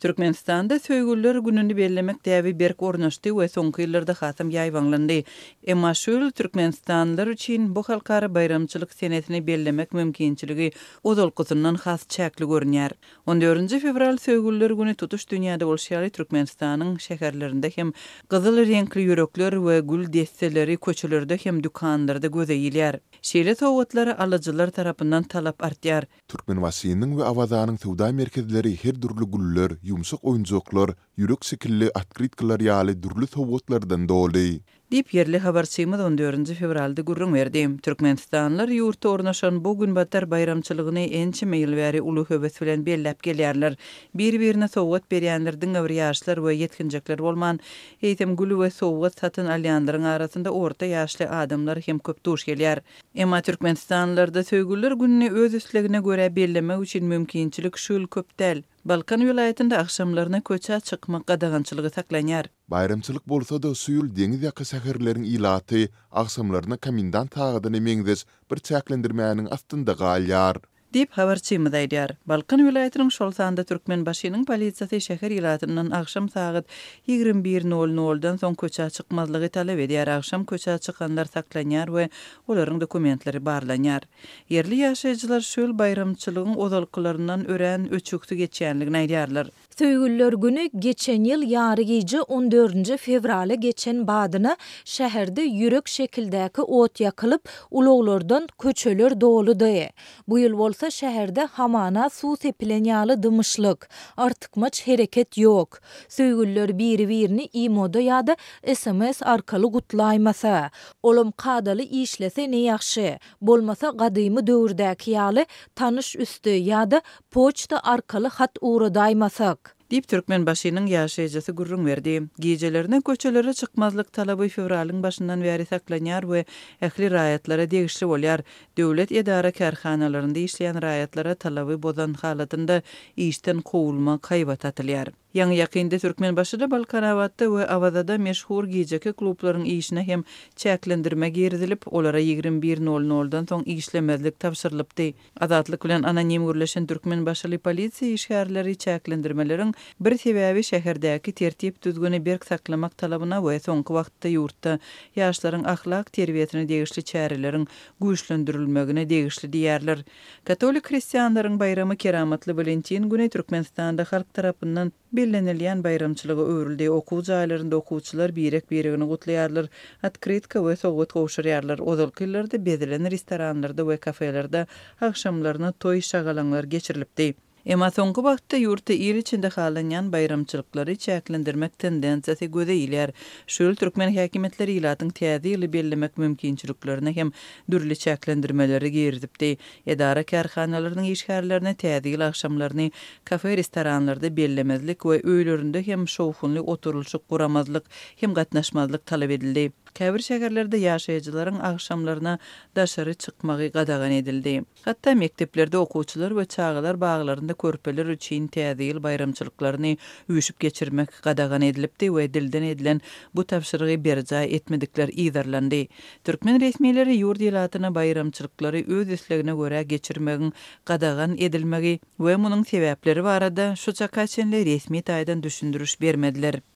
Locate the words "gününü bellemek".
1.36-2.26